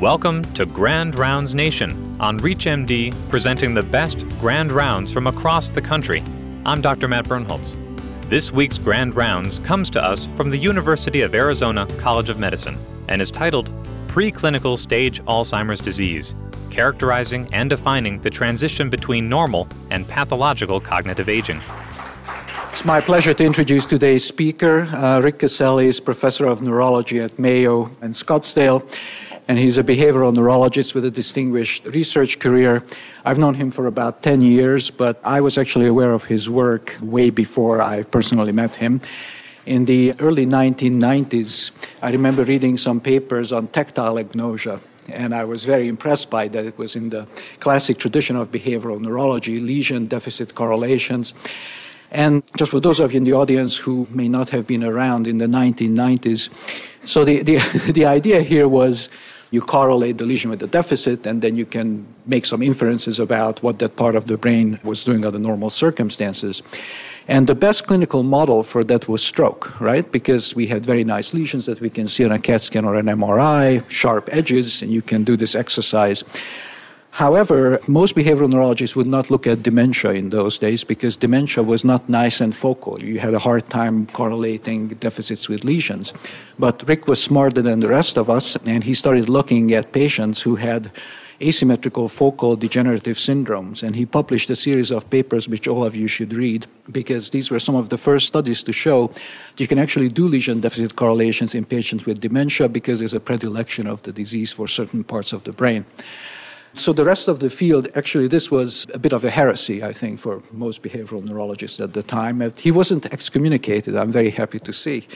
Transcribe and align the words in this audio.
Welcome 0.00 0.42
to 0.52 0.66
Grand 0.66 1.18
Rounds 1.18 1.54
Nation 1.54 2.18
on 2.20 2.38
ReachMD, 2.40 3.14
presenting 3.30 3.72
the 3.72 3.82
best 3.82 4.28
Grand 4.40 4.70
Rounds 4.70 5.10
from 5.10 5.26
across 5.26 5.70
the 5.70 5.80
country. 5.80 6.22
I'm 6.66 6.82
Dr. 6.82 7.08
Matt 7.08 7.24
Birnholz. 7.24 7.74
This 8.28 8.52
week's 8.52 8.76
Grand 8.76 9.16
Rounds 9.16 9.58
comes 9.60 9.88
to 9.90 10.04
us 10.04 10.26
from 10.36 10.50
the 10.50 10.58
University 10.58 11.22
of 11.22 11.34
Arizona 11.34 11.86
College 11.96 12.28
of 12.28 12.38
Medicine 12.38 12.76
and 13.08 13.22
is 13.22 13.30
titled 13.30 13.70
Preclinical 14.08 14.76
Stage 14.76 15.24
Alzheimer's 15.24 15.80
Disease 15.80 16.34
Characterizing 16.68 17.48
and 17.54 17.70
Defining 17.70 18.20
the 18.20 18.28
Transition 18.28 18.90
Between 18.90 19.30
Normal 19.30 19.66
and 19.88 20.06
Pathological 20.06 20.78
Cognitive 20.78 21.30
Aging. 21.30 21.62
It's 22.68 22.84
my 22.84 23.00
pleasure 23.00 23.32
to 23.32 23.42
introduce 23.42 23.86
today's 23.86 24.22
speaker. 24.26 24.82
Uh, 24.82 25.22
Rick 25.22 25.38
Caselli 25.38 25.86
is 25.86 26.00
professor 26.00 26.44
of 26.44 26.60
neurology 26.60 27.18
at 27.18 27.38
Mayo 27.38 27.90
and 28.02 28.12
Scottsdale 28.12 28.86
and 29.48 29.58
he's 29.58 29.78
a 29.78 29.84
behavioral 29.84 30.34
neurologist 30.34 30.94
with 30.94 31.04
a 31.04 31.10
distinguished 31.10 31.86
research 31.86 32.38
career. 32.38 32.82
I've 33.24 33.38
known 33.38 33.54
him 33.54 33.70
for 33.70 33.86
about 33.86 34.22
10 34.22 34.42
years, 34.42 34.90
but 34.90 35.20
I 35.24 35.40
was 35.40 35.56
actually 35.56 35.86
aware 35.86 36.12
of 36.12 36.24
his 36.24 36.50
work 36.50 36.96
way 37.00 37.30
before 37.30 37.80
I 37.80 38.02
personally 38.02 38.52
met 38.52 38.76
him. 38.76 39.00
In 39.64 39.84
the 39.84 40.14
early 40.20 40.46
1990s, 40.46 41.72
I 42.00 42.10
remember 42.12 42.44
reading 42.44 42.76
some 42.76 43.00
papers 43.00 43.50
on 43.52 43.66
tactile 43.68 44.14
agnosia, 44.14 44.80
and 45.12 45.34
I 45.34 45.44
was 45.44 45.64
very 45.64 45.88
impressed 45.88 46.30
by 46.30 46.48
that. 46.48 46.64
It 46.64 46.78
was 46.78 46.94
in 46.94 47.10
the 47.10 47.26
classic 47.58 47.98
tradition 47.98 48.36
of 48.36 48.52
behavioral 48.52 49.00
neurology, 49.00 49.56
lesion 49.58 50.06
deficit 50.06 50.54
correlations. 50.54 51.34
And 52.12 52.44
just 52.56 52.70
for 52.70 52.78
those 52.78 53.00
of 53.00 53.12
you 53.12 53.18
in 53.18 53.24
the 53.24 53.32
audience 53.32 53.76
who 53.76 54.06
may 54.10 54.28
not 54.28 54.50
have 54.50 54.68
been 54.68 54.84
around 54.84 55.26
in 55.26 55.38
the 55.38 55.46
1990s, 55.46 56.48
so 57.04 57.24
the, 57.24 57.42
the, 57.42 57.56
the 57.92 58.04
idea 58.04 58.42
here 58.42 58.68
was 58.68 59.08
you 59.50 59.60
correlate 59.60 60.18
the 60.18 60.24
lesion 60.24 60.50
with 60.50 60.60
the 60.60 60.66
deficit, 60.66 61.26
and 61.26 61.40
then 61.42 61.56
you 61.56 61.64
can 61.64 62.06
make 62.26 62.44
some 62.46 62.62
inferences 62.62 63.20
about 63.20 63.62
what 63.62 63.78
that 63.78 63.96
part 63.96 64.16
of 64.16 64.26
the 64.26 64.36
brain 64.36 64.78
was 64.82 65.04
doing 65.04 65.24
under 65.24 65.38
normal 65.38 65.70
circumstances. 65.70 66.62
And 67.28 67.46
the 67.46 67.54
best 67.54 67.86
clinical 67.86 68.22
model 68.22 68.62
for 68.62 68.84
that 68.84 69.08
was 69.08 69.22
stroke, 69.22 69.80
right? 69.80 70.10
Because 70.10 70.54
we 70.54 70.66
had 70.68 70.86
very 70.86 71.02
nice 71.04 71.34
lesions 71.34 71.66
that 71.66 71.80
we 71.80 71.90
can 71.90 72.06
see 72.06 72.24
on 72.24 72.32
a 72.32 72.38
CAT 72.38 72.62
scan 72.62 72.84
or 72.84 72.94
an 72.94 73.06
MRI, 73.06 73.88
sharp 73.90 74.28
edges, 74.30 74.82
and 74.82 74.92
you 74.92 75.02
can 75.02 75.24
do 75.24 75.36
this 75.36 75.54
exercise. 75.54 76.22
However, 77.16 77.80
most 77.88 78.14
behavioral 78.14 78.50
neurologists 78.50 78.94
would 78.94 79.06
not 79.06 79.30
look 79.30 79.46
at 79.46 79.62
dementia 79.62 80.10
in 80.12 80.28
those 80.28 80.58
days 80.58 80.84
because 80.84 81.16
dementia 81.16 81.62
was 81.62 81.82
not 81.82 82.10
nice 82.10 82.42
and 82.42 82.54
focal. 82.54 83.00
You 83.00 83.20
had 83.20 83.32
a 83.32 83.38
hard 83.38 83.70
time 83.70 84.06
correlating 84.08 84.88
deficits 84.88 85.48
with 85.48 85.64
lesions. 85.64 86.12
But 86.58 86.86
Rick 86.86 87.06
was 87.08 87.22
smarter 87.22 87.62
than 87.62 87.80
the 87.80 87.88
rest 87.88 88.18
of 88.18 88.28
us, 88.28 88.56
and 88.66 88.84
he 88.84 88.92
started 88.92 89.30
looking 89.30 89.72
at 89.72 89.92
patients 89.92 90.42
who 90.42 90.56
had 90.56 90.92
asymmetrical 91.40 92.10
focal 92.10 92.54
degenerative 92.54 93.16
syndromes. 93.16 93.82
And 93.82 93.96
he 93.96 94.04
published 94.04 94.50
a 94.50 94.56
series 94.56 94.90
of 94.90 95.08
papers 95.08 95.48
which 95.48 95.66
all 95.66 95.84
of 95.84 95.96
you 95.96 96.08
should 96.08 96.34
read 96.34 96.66
because 96.92 97.30
these 97.30 97.50
were 97.50 97.60
some 97.60 97.76
of 97.76 97.88
the 97.88 97.96
first 97.96 98.26
studies 98.26 98.62
to 98.64 98.74
show 98.74 99.10
you 99.56 99.66
can 99.66 99.78
actually 99.78 100.10
do 100.10 100.28
lesion 100.28 100.60
deficit 100.60 100.96
correlations 100.96 101.54
in 101.54 101.64
patients 101.64 102.04
with 102.04 102.20
dementia 102.20 102.68
because 102.68 102.98
there's 102.98 103.14
a 103.14 103.20
predilection 103.20 103.86
of 103.86 104.02
the 104.02 104.12
disease 104.12 104.52
for 104.52 104.68
certain 104.68 105.02
parts 105.02 105.32
of 105.32 105.44
the 105.44 105.52
brain. 105.52 105.86
So 106.78 106.92
the 106.92 107.04
rest 107.04 107.26
of 107.26 107.40
the 107.40 107.50
field, 107.50 107.88
actually, 107.94 108.28
this 108.28 108.50
was 108.50 108.86
a 108.92 108.98
bit 108.98 109.12
of 109.12 109.24
a 109.24 109.30
heresy, 109.30 109.82
I 109.82 109.92
think, 109.92 110.20
for 110.20 110.42
most 110.52 110.82
behavioral 110.82 111.24
neurologists 111.24 111.80
at 111.80 111.94
the 111.94 112.02
time. 112.02 112.40
He 112.56 112.70
wasn't 112.70 113.06
excommunicated, 113.06 113.96
I'm 113.96 114.12
very 114.12 114.30
happy 114.30 114.60
to 114.60 114.72
see. 114.72 115.08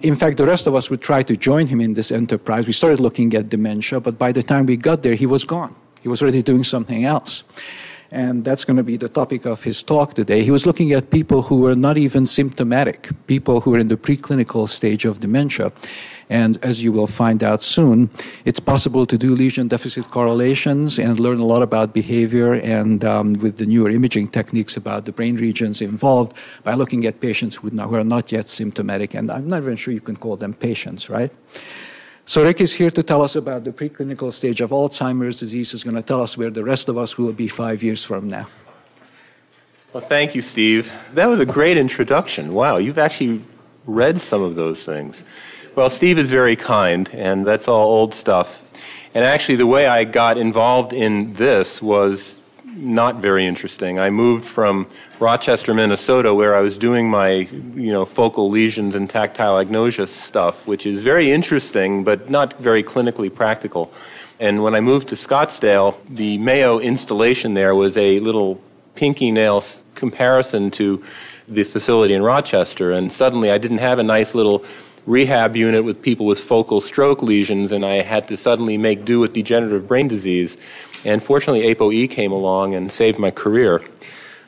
In 0.00 0.14
fact, 0.14 0.36
the 0.36 0.44
rest 0.44 0.66
of 0.66 0.74
us 0.74 0.90
would 0.90 1.00
try 1.00 1.22
to 1.22 1.36
join 1.36 1.66
him 1.66 1.80
in 1.80 1.94
this 1.94 2.12
enterprise. 2.12 2.66
We 2.66 2.72
started 2.72 3.00
looking 3.00 3.34
at 3.34 3.48
dementia, 3.48 4.00
but 4.00 4.18
by 4.18 4.32
the 4.32 4.42
time 4.42 4.66
we 4.66 4.76
got 4.76 5.02
there, 5.02 5.14
he 5.14 5.26
was 5.26 5.44
gone. 5.44 5.74
He 6.02 6.08
was 6.08 6.20
already 6.22 6.42
doing 6.42 6.64
something 6.64 7.04
else. 7.04 7.42
And 8.10 8.42
that's 8.42 8.64
going 8.64 8.78
to 8.78 8.82
be 8.82 8.96
the 8.96 9.08
topic 9.08 9.44
of 9.44 9.62
his 9.64 9.82
talk 9.82 10.14
today. 10.14 10.42
He 10.42 10.50
was 10.50 10.64
looking 10.64 10.92
at 10.92 11.10
people 11.10 11.42
who 11.42 11.60
were 11.60 11.76
not 11.76 11.98
even 11.98 12.24
symptomatic, 12.24 13.10
people 13.26 13.60
who 13.60 13.72
were 13.72 13.78
in 13.78 13.88
the 13.88 13.98
preclinical 13.98 14.66
stage 14.68 15.04
of 15.04 15.20
dementia. 15.20 15.72
And 16.30 16.58
as 16.62 16.82
you 16.82 16.92
will 16.92 17.06
find 17.06 17.42
out 17.42 17.62
soon, 17.62 18.10
it's 18.44 18.60
possible 18.60 19.06
to 19.06 19.16
do 19.16 19.34
lesion 19.34 19.68
deficit 19.68 20.10
correlations 20.10 20.98
and 20.98 21.18
learn 21.18 21.38
a 21.38 21.44
lot 21.44 21.62
about 21.62 21.94
behavior 21.94 22.54
and 22.54 23.04
um, 23.04 23.34
with 23.34 23.56
the 23.58 23.66
newer 23.66 23.90
imaging 23.90 24.28
techniques 24.28 24.76
about 24.76 25.04
the 25.04 25.12
brain 25.12 25.36
regions 25.36 25.80
involved 25.80 26.34
by 26.64 26.74
looking 26.74 27.06
at 27.06 27.20
patients 27.20 27.56
who 27.56 27.68
are 27.78 28.04
not 28.04 28.32
yet 28.32 28.48
symptomatic. 28.48 29.14
And 29.14 29.30
I'm 29.30 29.48
not 29.48 29.62
even 29.62 29.76
sure 29.76 29.92
you 29.92 30.00
can 30.00 30.16
call 30.16 30.36
them 30.36 30.54
patients, 30.54 31.08
right? 31.08 31.32
So 32.28 32.44
Rick 32.44 32.60
is 32.60 32.74
here 32.74 32.90
to 32.90 33.02
tell 33.02 33.22
us 33.22 33.36
about 33.36 33.64
the 33.64 33.72
preclinical 33.72 34.30
stage 34.30 34.60
of 34.60 34.68
Alzheimer's 34.68 35.40
disease. 35.40 35.72
He's 35.72 35.82
going 35.82 35.96
to 35.96 36.02
tell 36.02 36.20
us 36.20 36.36
where 36.36 36.50
the 36.50 36.62
rest 36.62 36.90
of 36.90 36.98
us 36.98 37.16
will 37.16 37.32
be 37.32 37.48
five 37.48 37.82
years 37.82 38.04
from 38.04 38.28
now. 38.28 38.46
Well, 39.94 40.02
thank 40.02 40.34
you, 40.34 40.42
Steve. 40.42 40.92
That 41.14 41.24
was 41.24 41.40
a 41.40 41.46
great 41.46 41.78
introduction. 41.78 42.52
Wow, 42.52 42.76
you've 42.76 42.98
actually 42.98 43.42
read 43.86 44.20
some 44.20 44.42
of 44.42 44.56
those 44.56 44.84
things. 44.84 45.24
Well, 45.74 45.88
Steve 45.88 46.18
is 46.18 46.28
very 46.28 46.54
kind, 46.54 47.08
and 47.14 47.46
that's 47.46 47.66
all 47.66 47.88
old 47.88 48.12
stuff. 48.12 48.62
And 49.14 49.24
actually, 49.24 49.56
the 49.56 49.66
way 49.66 49.86
I 49.86 50.04
got 50.04 50.36
involved 50.36 50.92
in 50.92 51.32
this 51.32 51.80
was 51.80 52.37
not 52.78 53.16
very 53.16 53.46
interesting. 53.46 53.98
I 53.98 54.10
moved 54.10 54.44
from 54.44 54.86
Rochester, 55.18 55.74
Minnesota, 55.74 56.34
where 56.34 56.54
I 56.54 56.60
was 56.60 56.78
doing 56.78 57.10
my, 57.10 57.30
you 57.30 57.92
know, 57.92 58.04
focal 58.04 58.50
lesions 58.50 58.94
and 58.94 59.10
tactile 59.10 59.62
agnosia 59.62 60.06
stuff, 60.08 60.66
which 60.66 60.86
is 60.86 61.02
very 61.02 61.30
interesting, 61.30 62.04
but 62.04 62.30
not 62.30 62.58
very 62.60 62.82
clinically 62.82 63.34
practical. 63.34 63.92
And 64.40 64.62
when 64.62 64.74
I 64.74 64.80
moved 64.80 65.08
to 65.08 65.16
Scottsdale, 65.16 65.96
the 66.08 66.38
Mayo 66.38 66.78
installation 66.78 67.54
there 67.54 67.74
was 67.74 67.96
a 67.96 68.20
little 68.20 68.60
pinky 68.94 69.30
nail 69.30 69.62
comparison 69.94 70.70
to 70.72 71.02
the 71.48 71.64
facility 71.64 72.14
in 72.14 72.22
Rochester. 72.22 72.92
And 72.92 73.12
suddenly 73.12 73.50
I 73.50 73.58
didn't 73.58 73.78
have 73.78 73.98
a 73.98 74.02
nice 74.02 74.34
little 74.34 74.64
rehab 75.08 75.56
unit 75.56 75.84
with 75.84 76.02
people 76.02 76.26
with 76.26 76.38
focal 76.38 76.80
stroke 76.80 77.22
lesions, 77.22 77.72
and 77.72 77.84
I 77.84 78.02
had 78.02 78.28
to 78.28 78.36
suddenly 78.36 78.76
make 78.76 79.04
do 79.04 79.20
with 79.20 79.32
degenerative 79.32 79.88
brain 79.88 80.06
disease. 80.06 80.58
And 81.04 81.22
fortunately, 81.22 81.74
ApoE 81.74 82.10
came 82.10 82.30
along 82.30 82.74
and 82.74 82.92
saved 82.92 83.18
my 83.18 83.30
career. 83.30 83.82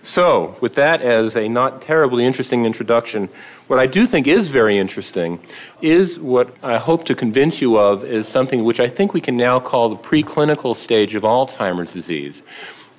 So, 0.03 0.57
with 0.61 0.77
that 0.77 1.03
as 1.03 1.37
a 1.37 1.49
not 1.49 1.83
terribly 1.83 2.25
interesting 2.25 2.65
introduction, 2.65 3.29
what 3.67 3.79
I 3.79 3.87
do 3.87 4.07
think 4.07 4.27
is 4.27 4.49
very 4.49 4.79
interesting 4.79 5.41
is 5.83 6.19
what 6.19 6.55
I 6.63 6.79
hope 6.79 7.05
to 7.05 7.15
convince 7.15 7.61
you 7.61 7.79
of 7.79 8.03
is 8.05 8.27
something 8.27 8.65
which 8.65 8.81
I 8.81 8.89
think 8.89 9.13
we 9.13 9.21
can 9.21 9.37
now 9.37 9.61
call 9.61 9.91
the 9.91 9.97
preclinical 9.97 10.75
stage 10.75 11.15
of 11.15 11.23
Alzheimer's 11.23 11.93
disease. 11.93 12.43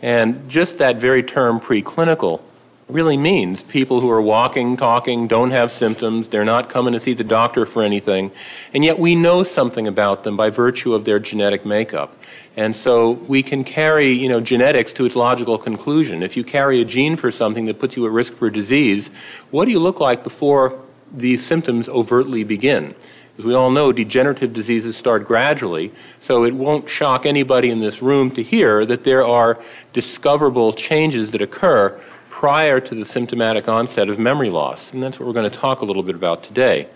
And 0.02 0.50
just 0.50 0.78
that 0.78 0.98
very 0.98 1.24
term, 1.24 1.60
preclinical, 1.60 2.42
really 2.91 3.18
means 3.18 3.63
people 3.63 4.02
who 4.02 4.09
are 4.09 4.22
walking, 4.22 4.78
talking, 4.78 5.28
don't 5.28 5.52
have 5.52 5.72
symptoms, 5.72 6.29
they're 6.29 6.46
not 6.46 6.69
coming 6.69 6.94
to 6.94 7.00
see 7.00 7.13
the 7.13 7.24
doctor 7.24 7.66
for 7.66 7.84
anything, 7.84 8.31
and 8.74 8.84
yet 8.84 9.00
we 9.00 9.16
know 9.16 9.44
something 9.44 9.88
about 9.88 10.24
them 10.24 10.38
by 10.38 10.50
virtue 10.50 10.94
of 10.94 11.06
their 11.06 11.19
genetic 11.19 11.66
makeup. 11.66 12.16
And 12.57 12.75
so 12.75 13.12
we 13.12 13.44
can 13.44 13.63
carry, 13.63 14.12
you 14.12 14.28
know, 14.28 14.41
genetics 14.41 14.91
to 14.94 15.06
its 15.06 15.16
logical 15.16 15.57
conclusion. 15.57 16.22
If 16.22 16.35
you 16.35 16.44
carry 16.44 16.81
a 16.81 16.85
gene 16.85 17.16
for 17.16 17.31
something 17.31 17.66
that 17.66 17.79
puts 17.79 17.96
you 17.96 18.06
at 18.06 18.12
risk 18.12 18.34
for 18.34 18.50
disease, 18.50 19.09
what 19.52 19.66
do 19.66 19.72
you 19.72 19.79
look 19.79 20.00
like 20.00 20.23
before 20.23 20.78
these 21.13 21.46
symptoms 21.46 21.88
overtly 21.88 22.44
begin? 22.44 22.94
As 23.38 23.46
we 23.46 23.53
all 23.53 23.72
know, 23.72 23.94
degenerative 23.94 24.52
diseases 24.52 24.97
start 24.97 25.25
gradually, 25.25 25.91
so 26.19 26.44
it 26.44 26.53
won't 26.53 26.90
shock 26.90 27.25
anybody 27.25 27.69
in 27.69 27.79
this 27.79 28.02
room 28.02 28.29
to 28.31 28.44
hear 28.44 28.85
that 28.85 29.06
there 29.06 29.25
are 29.25 29.58
discoverable 29.94 30.73
changes 30.73 31.31
that 31.31 31.41
occur 31.41 32.00
prior 32.41 32.79
to 32.79 32.96
the 32.96 33.06
symptomatic 33.06 33.69
onset 33.69 34.09
of 34.09 34.18
memory 34.18 34.50
loss. 34.50 34.91
And 34.91 35.03
that's 35.03 35.19
what 35.19 35.28
we're 35.28 35.34
going 35.34 35.47
to 35.47 35.56
talk 35.56 35.81
a 35.81 35.85
little 35.85 36.02
bit 36.02 36.16
about 36.16 36.41
today. 36.41 36.88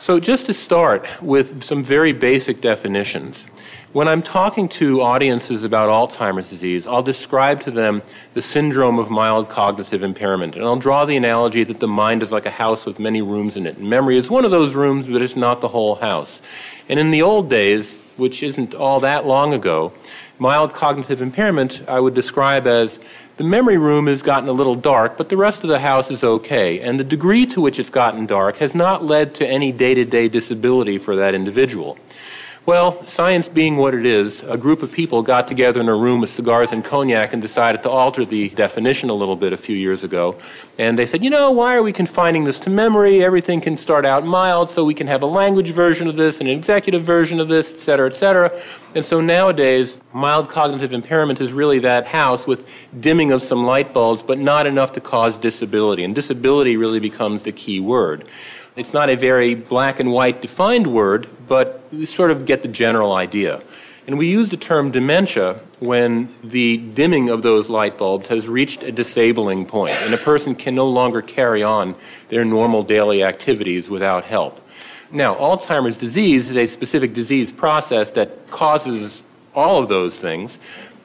So, 0.00 0.18
just 0.18 0.46
to 0.46 0.52
start 0.52 1.22
with 1.22 1.62
some 1.62 1.84
very 1.84 2.10
basic 2.10 2.60
definitions. 2.60 3.46
When 3.92 4.08
I'm 4.08 4.22
talking 4.22 4.68
to 4.70 5.02
audiences 5.02 5.62
about 5.62 5.88
Alzheimer's 5.88 6.50
disease, 6.50 6.88
I'll 6.88 7.02
describe 7.04 7.60
to 7.62 7.70
them 7.70 8.02
the 8.34 8.42
syndrome 8.42 8.98
of 8.98 9.08
mild 9.08 9.48
cognitive 9.48 10.02
impairment. 10.02 10.56
And 10.56 10.64
I'll 10.64 10.74
draw 10.76 11.04
the 11.04 11.16
analogy 11.16 11.62
that 11.62 11.78
the 11.78 11.86
mind 11.86 12.20
is 12.20 12.32
like 12.32 12.46
a 12.46 12.50
house 12.50 12.84
with 12.84 12.98
many 12.98 13.22
rooms 13.22 13.56
in 13.56 13.68
it. 13.68 13.76
And 13.76 13.88
memory 13.88 14.16
is 14.16 14.30
one 14.30 14.44
of 14.44 14.50
those 14.50 14.74
rooms, 14.74 15.06
but 15.06 15.22
it's 15.22 15.36
not 15.36 15.60
the 15.60 15.68
whole 15.68 15.94
house. 15.94 16.42
And 16.88 16.98
in 16.98 17.12
the 17.12 17.22
old 17.22 17.48
days, 17.48 18.00
which 18.16 18.42
isn't 18.42 18.74
all 18.74 18.98
that 18.98 19.26
long 19.26 19.54
ago, 19.54 19.92
mild 20.40 20.72
cognitive 20.72 21.20
impairment 21.20 21.82
I 21.86 22.00
would 22.00 22.14
describe 22.14 22.66
as 22.66 22.98
the 23.40 23.46
memory 23.46 23.78
room 23.78 24.06
has 24.06 24.20
gotten 24.20 24.50
a 24.50 24.52
little 24.52 24.74
dark, 24.74 25.16
but 25.16 25.30
the 25.30 25.36
rest 25.38 25.64
of 25.64 25.70
the 25.70 25.80
house 25.80 26.10
is 26.10 26.22
okay. 26.22 26.78
And 26.78 27.00
the 27.00 27.04
degree 27.04 27.46
to 27.46 27.62
which 27.62 27.78
it's 27.78 27.88
gotten 27.88 28.26
dark 28.26 28.58
has 28.58 28.74
not 28.74 29.02
led 29.02 29.34
to 29.36 29.46
any 29.46 29.72
day 29.72 29.94
to 29.94 30.04
day 30.04 30.28
disability 30.28 30.98
for 30.98 31.16
that 31.16 31.34
individual. 31.34 31.96
Well, 32.70 33.04
science 33.04 33.48
being 33.48 33.78
what 33.78 33.94
it 33.94 34.06
is, 34.06 34.44
a 34.44 34.56
group 34.56 34.84
of 34.84 34.92
people 34.92 35.24
got 35.24 35.48
together 35.48 35.80
in 35.80 35.88
a 35.88 35.94
room 35.96 36.20
with 36.20 36.30
cigars 36.30 36.70
and 36.70 36.84
cognac 36.84 37.32
and 37.32 37.42
decided 37.42 37.82
to 37.82 37.90
alter 37.90 38.24
the 38.24 38.50
definition 38.50 39.10
a 39.10 39.12
little 39.12 39.34
bit 39.34 39.52
a 39.52 39.56
few 39.56 39.74
years 39.74 40.04
ago. 40.04 40.36
And 40.78 40.96
they 40.96 41.04
said, 41.04 41.24
you 41.24 41.30
know, 41.30 41.50
why 41.50 41.74
are 41.74 41.82
we 41.82 41.92
confining 41.92 42.44
this 42.44 42.60
to 42.60 42.70
memory? 42.70 43.24
Everything 43.24 43.60
can 43.60 43.76
start 43.76 44.06
out 44.06 44.24
mild, 44.24 44.70
so 44.70 44.84
we 44.84 44.94
can 44.94 45.08
have 45.08 45.20
a 45.24 45.26
language 45.26 45.70
version 45.70 46.06
of 46.06 46.14
this, 46.14 46.38
and 46.38 46.48
an 46.48 46.56
executive 46.56 47.02
version 47.02 47.40
of 47.40 47.48
this, 47.48 47.72
et 47.72 47.78
cetera, 47.78 48.08
et 48.08 48.14
cetera. 48.14 48.56
And 48.94 49.04
so 49.04 49.20
nowadays, 49.20 49.98
mild 50.12 50.48
cognitive 50.48 50.92
impairment 50.92 51.40
is 51.40 51.52
really 51.52 51.80
that 51.80 52.06
house 52.06 52.46
with 52.46 52.70
dimming 53.00 53.32
of 53.32 53.42
some 53.42 53.64
light 53.64 53.92
bulbs, 53.92 54.22
but 54.22 54.38
not 54.38 54.68
enough 54.68 54.92
to 54.92 55.00
cause 55.00 55.36
disability. 55.38 56.04
And 56.04 56.14
disability 56.14 56.76
really 56.76 57.00
becomes 57.00 57.42
the 57.42 57.50
key 57.50 57.80
word. 57.80 58.28
It's 58.76 58.94
not 58.94 59.10
a 59.10 59.16
very 59.16 59.54
black 59.54 59.98
and 59.98 60.12
white 60.12 60.40
defined 60.40 60.86
word, 60.86 61.28
but 61.48 61.82
you 61.90 62.06
sort 62.06 62.30
of 62.30 62.46
get 62.46 62.62
the 62.62 62.68
general 62.68 63.12
idea. 63.12 63.62
And 64.06 64.18
we 64.18 64.28
use 64.28 64.50
the 64.50 64.56
term 64.56 64.90
dementia 64.90 65.60
when 65.78 66.28
the 66.42 66.76
dimming 66.78 67.28
of 67.28 67.42
those 67.42 67.68
light 67.68 67.98
bulbs 67.98 68.28
has 68.28 68.48
reached 68.48 68.82
a 68.82 68.92
disabling 68.92 69.66
point 69.66 69.94
and 70.02 70.12
a 70.14 70.18
person 70.18 70.54
can 70.54 70.74
no 70.74 70.88
longer 70.88 71.22
carry 71.22 71.62
on 71.62 71.94
their 72.28 72.44
normal 72.44 72.82
daily 72.82 73.22
activities 73.22 73.90
without 73.90 74.24
help. 74.24 74.60
Now, 75.12 75.34
Alzheimer's 75.34 75.98
disease 75.98 76.50
is 76.50 76.56
a 76.56 76.66
specific 76.66 77.14
disease 77.14 77.50
process 77.50 78.12
that 78.12 78.50
causes 78.50 79.22
all 79.54 79.82
of 79.82 79.88
those 79.88 80.18
things. 80.18 80.58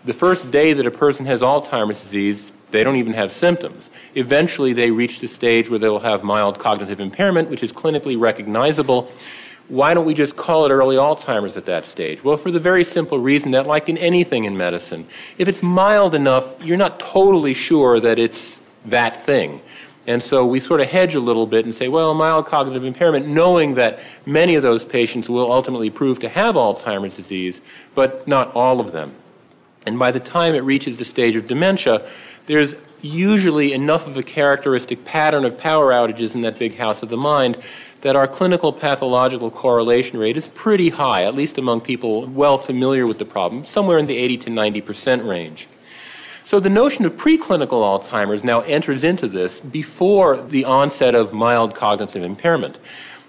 The 0.06 0.14
first 0.14 0.52
day 0.52 0.74
that 0.74 0.86
a 0.86 0.92
person 0.92 1.26
has 1.26 1.42
Alzheimer's 1.42 2.02
disease, 2.02 2.54
they 2.76 2.84
don't 2.84 2.98
even 2.98 3.14
have 3.14 3.32
symptoms. 3.32 3.90
Eventually, 4.16 4.74
they 4.74 4.92
reach 4.92 5.20
the 5.20 5.28
stage 5.28 5.70
where 5.70 5.80
they'll 5.80 6.00
have 6.00 6.24
mild 6.24 6.60
cognitive 6.60 7.00
impairment, 7.00 7.50
which 7.50 7.64
is 7.64 7.72
clinically 7.72 8.20
recognizable. 8.20 9.12
Why 9.68 9.94
don't 9.94 10.06
we 10.06 10.14
just 10.14 10.36
call 10.36 10.66
it 10.66 10.72
early 10.72 10.96
Alzheimer's 10.96 11.58
at 11.58 11.66
that 11.66 11.88
stage? 11.88 12.24
Well, 12.24 12.38
for 12.38 12.52
the 12.52 12.60
very 12.60 12.84
simple 12.84 13.18
reason 13.18 13.52
that, 13.52 13.66
like 13.66 13.90
in 13.90 13.98
anything 13.98 14.44
in 14.44 14.58
medicine, 14.58 15.08
if 15.38 15.48
it's 15.48 15.64
mild 15.64 16.14
enough, 16.14 16.64
you're 16.64 16.78
not 16.78 17.00
totally 17.00 17.54
sure 17.54 18.00
that 18.00 18.20
it's 18.20 18.60
that 18.86 19.26
thing. 19.26 19.62
And 20.06 20.22
so 20.22 20.46
we 20.46 20.60
sort 20.60 20.82
of 20.82 20.90
hedge 20.90 21.16
a 21.16 21.20
little 21.20 21.48
bit 21.48 21.66
and 21.66 21.74
say, 21.74 21.88
well, 21.88 22.14
mild 22.14 22.46
cognitive 22.46 22.84
impairment, 22.84 23.28
knowing 23.28 23.74
that 23.76 24.00
many 24.26 24.54
of 24.54 24.62
those 24.62 24.86
patients 24.86 25.28
will 25.30 25.52
ultimately 25.52 25.90
prove 25.90 26.20
to 26.20 26.30
have 26.30 26.56
Alzheimer's 26.56 27.16
disease, 27.16 27.62
but 27.96 28.28
not 28.28 28.54
all 28.54 28.80
of 28.80 28.92
them. 28.92 29.16
And 29.88 29.98
by 29.98 30.12
the 30.12 30.20
time 30.20 30.56
it 30.56 30.60
reaches 30.60 30.98
the 30.98 31.06
stage 31.06 31.36
of 31.36 31.48
dementia, 31.48 32.08
there's 32.48 32.76
usually 33.02 33.74
enough 33.74 34.08
of 34.08 34.18
a 34.18 34.24
characteristic 34.24 35.06
pattern 35.06 35.46
of 35.46 35.58
power 35.58 35.92
outages 35.92 36.34
in 36.36 36.42
that 36.42 36.58
big 36.58 36.78
house 36.78 37.04
of 37.04 37.10
the 37.10 37.18
mind 37.18 37.58
that 38.02 38.16
our 38.16 38.28
clinical 38.28 38.72
pathological 38.72 39.50
correlation 39.50 40.20
rate 40.20 40.38
is 40.38 40.48
pretty 40.50 40.90
high, 40.90 41.24
at 41.24 41.36
least 41.36 41.58
among 41.58 41.82
people 41.82 42.26
well 42.28 42.58
familiar 42.58 43.08
with 43.08 43.18
the 43.18 43.26
problem, 43.26 43.66
somewhere 43.66 43.98
in 43.98 44.06
the 44.06 44.18
80 44.18 44.38
to 44.38 44.50
90 44.50 44.82
percent 44.82 45.24
range. 45.24 45.68
So 46.44 46.60
the 46.60 46.70
notion 46.70 47.06
of 47.06 47.14
preclinical 47.14 47.82
Alzheimer's 47.82 48.44
now 48.44 48.62
enters 48.62 49.04
into 49.04 49.28
this 49.28 49.60
before 49.60 50.38
the 50.38 50.64
onset 50.64 51.16
of 51.16 51.34
mild 51.34 51.74
cognitive 51.74 52.22
impairment. 52.22 52.78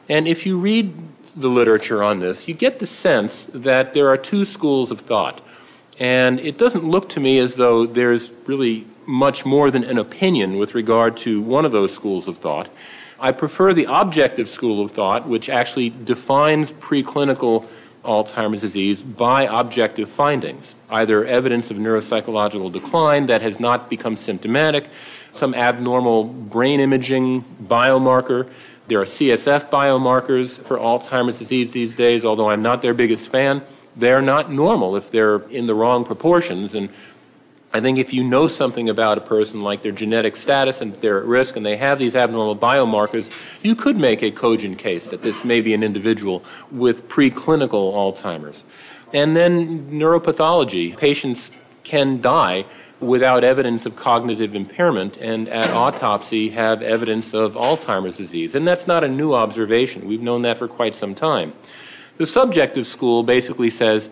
And 0.06 0.28
if 0.28 0.44
you 0.44 0.58
read 0.58 0.94
the 1.34 1.48
literature 1.48 2.02
on 2.02 2.20
this, 2.20 2.46
you 2.46 2.52
get 2.52 2.78
the 2.78 2.86
sense 2.86 3.46
that 3.46 3.94
there 3.94 4.08
are 4.08 4.18
two 4.18 4.44
schools 4.44 4.90
of 4.90 5.00
thought. 5.00 5.40
And 5.98 6.38
it 6.40 6.58
doesn't 6.58 6.84
look 6.84 7.08
to 7.10 7.20
me 7.20 7.38
as 7.38 7.56
though 7.56 7.86
there's 7.86 8.30
really 8.46 8.86
much 9.06 9.46
more 9.46 9.70
than 9.70 9.84
an 9.84 9.98
opinion 9.98 10.56
with 10.58 10.74
regard 10.74 11.16
to 11.18 11.40
one 11.40 11.64
of 11.64 11.72
those 11.72 11.94
schools 11.94 12.28
of 12.28 12.38
thought. 12.38 12.68
I 13.18 13.32
prefer 13.32 13.72
the 13.72 13.86
objective 13.88 14.48
school 14.48 14.82
of 14.84 14.90
thought, 14.90 15.26
which 15.26 15.48
actually 15.48 15.90
defines 15.90 16.72
preclinical 16.72 17.66
Alzheimer's 18.04 18.60
disease 18.60 19.02
by 19.02 19.44
objective 19.44 20.08
findings, 20.08 20.74
either 20.90 21.24
evidence 21.24 21.70
of 21.70 21.76
neuropsychological 21.76 22.72
decline 22.72 23.26
that 23.26 23.42
has 23.42 23.58
not 23.58 23.88
become 23.88 24.16
symptomatic, 24.16 24.88
some 25.32 25.54
abnormal 25.54 26.24
brain 26.24 26.78
imaging 26.78 27.44
biomarker. 27.62 28.48
There 28.88 29.00
are 29.00 29.04
CSF 29.04 29.70
biomarkers 29.70 30.60
for 30.60 30.78
Alzheimer's 30.78 31.38
disease 31.38 31.72
these 31.72 31.96
days, 31.96 32.24
although 32.24 32.50
I'm 32.50 32.62
not 32.62 32.82
their 32.82 32.94
biggest 32.94 33.28
fan 33.28 33.62
they're 33.96 34.22
not 34.22 34.52
normal 34.52 34.94
if 34.94 35.10
they're 35.10 35.38
in 35.48 35.66
the 35.66 35.74
wrong 35.74 36.04
proportions. 36.04 36.74
And 36.74 36.90
I 37.72 37.80
think 37.80 37.98
if 37.98 38.12
you 38.12 38.24
know 38.24 38.48
something 38.48 38.88
about 38.88 39.18
a 39.18 39.20
person, 39.20 39.60
like 39.60 39.82
their 39.82 39.92
genetic 39.92 40.36
status 40.36 40.80
and 40.80 40.94
they're 40.94 41.18
at 41.18 41.24
risk 41.24 41.56
and 41.56 41.66
they 41.66 41.76
have 41.76 41.98
these 41.98 42.16
abnormal 42.16 42.56
biomarkers, 42.56 43.30
you 43.62 43.74
could 43.74 43.96
make 43.96 44.22
a 44.22 44.30
cogent 44.30 44.78
case 44.78 45.08
that 45.10 45.22
this 45.22 45.44
may 45.44 45.60
be 45.60 45.74
an 45.74 45.82
individual 45.82 46.44
with 46.70 47.08
preclinical 47.08 47.92
Alzheimer's. 47.92 48.64
And 49.12 49.36
then 49.36 49.90
neuropathology. 49.90 50.96
Patients 50.96 51.50
can 51.84 52.20
die 52.20 52.64
without 52.98 53.44
evidence 53.44 53.84
of 53.84 53.94
cognitive 53.94 54.54
impairment 54.54 55.16
and 55.18 55.48
at 55.48 55.70
autopsy 55.70 56.50
have 56.50 56.80
evidence 56.80 57.34
of 57.34 57.54
Alzheimer's 57.54 58.16
disease. 58.16 58.54
And 58.54 58.66
that's 58.66 58.86
not 58.86 59.04
a 59.04 59.08
new 59.08 59.34
observation. 59.34 60.06
We've 60.06 60.22
known 60.22 60.42
that 60.42 60.58
for 60.58 60.66
quite 60.66 60.94
some 60.94 61.14
time. 61.14 61.52
The 62.16 62.26
subjective 62.26 62.86
school 62.86 63.22
basically 63.22 63.68
says, 63.68 64.08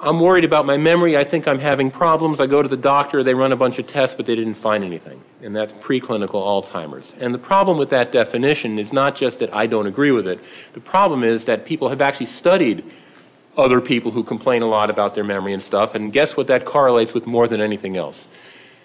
I'm 0.00 0.20
worried 0.20 0.44
about 0.44 0.66
my 0.66 0.76
memory. 0.76 1.16
I 1.16 1.24
think 1.24 1.46
I'm 1.46 1.60
having 1.60 1.90
problems. 1.90 2.40
I 2.40 2.46
go 2.46 2.62
to 2.62 2.68
the 2.68 2.76
doctor. 2.76 3.22
They 3.22 3.34
run 3.34 3.52
a 3.52 3.56
bunch 3.56 3.78
of 3.78 3.86
tests, 3.86 4.16
but 4.16 4.26
they 4.26 4.34
didn't 4.34 4.54
find 4.54 4.84
anything. 4.84 5.22
And 5.40 5.54
that's 5.54 5.72
preclinical 5.72 6.42
Alzheimer's. 6.42 7.14
And 7.20 7.32
the 7.32 7.38
problem 7.38 7.78
with 7.78 7.90
that 7.90 8.12
definition 8.12 8.78
is 8.78 8.92
not 8.92 9.14
just 9.14 9.38
that 9.38 9.54
I 9.54 9.66
don't 9.66 9.86
agree 9.86 10.10
with 10.10 10.26
it. 10.26 10.40
The 10.72 10.80
problem 10.80 11.22
is 11.22 11.44
that 11.46 11.64
people 11.64 11.88
have 11.88 12.00
actually 12.00 12.26
studied 12.26 12.84
other 13.56 13.80
people 13.80 14.10
who 14.10 14.24
complain 14.24 14.62
a 14.62 14.66
lot 14.66 14.90
about 14.90 15.14
their 15.14 15.24
memory 15.24 15.52
and 15.52 15.62
stuff. 15.62 15.94
And 15.94 16.12
guess 16.12 16.36
what 16.36 16.48
that 16.48 16.64
correlates 16.64 17.14
with 17.14 17.26
more 17.26 17.46
than 17.46 17.60
anything 17.60 17.96
else? 17.96 18.26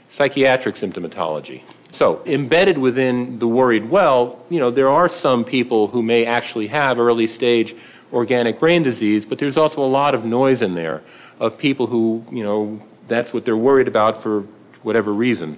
Psychiatric 0.09 0.75
symptomatology. 0.75 1.61
So, 1.91 2.21
embedded 2.25 2.77
within 2.77 3.39
the 3.39 3.47
worried 3.47 3.89
well, 3.89 4.43
you 4.49 4.59
know, 4.59 4.71
there 4.71 4.89
are 4.89 5.07
some 5.07 5.45
people 5.45 5.87
who 5.89 6.03
may 6.03 6.25
actually 6.25 6.67
have 6.67 6.99
early 6.99 7.27
stage 7.27 7.75
organic 8.11 8.59
brain 8.59 8.83
disease, 8.83 9.25
but 9.25 9.37
there's 9.37 9.55
also 9.55 9.83
a 9.83 9.87
lot 9.87 10.15
of 10.15 10.25
noise 10.25 10.61
in 10.61 10.73
there 10.73 11.03
of 11.39 11.57
people 11.57 11.87
who, 11.87 12.25
you 12.31 12.43
know, 12.43 12.81
that's 13.07 13.33
what 13.33 13.45
they're 13.45 13.55
worried 13.55 13.87
about 13.87 14.21
for 14.21 14.41
whatever 14.81 15.13
reason. 15.13 15.57